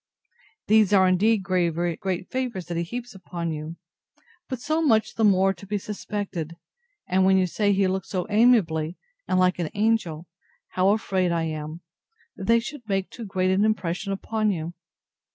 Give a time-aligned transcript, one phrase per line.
[0.65, 3.75] These are, indeed, very great favours that he heaps upon you,
[4.49, 6.55] but so much the more to be suspected;
[7.07, 10.25] and when you say he looked so amiably, and like an angel,
[10.69, 11.81] how afraid I am,
[12.35, 14.73] that they should make too great an impression upon you!